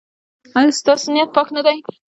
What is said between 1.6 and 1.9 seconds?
دی؟